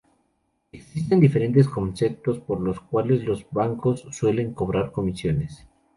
Existen 0.71 1.19
diferentes 1.19 1.67
conceptos 1.69 2.39
por 2.39 2.59
los 2.59 2.79
cuales 2.79 3.23
los 3.23 3.45
bancos 3.51 4.03
suelen 4.11 4.51
cobrar 4.55 4.91
comisiones. 4.91 5.67